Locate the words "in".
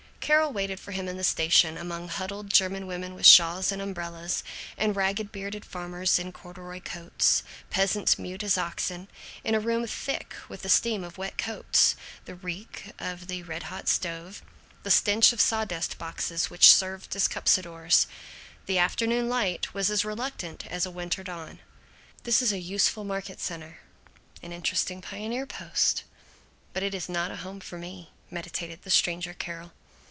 1.09-1.17, 6.17-6.31, 9.43-9.55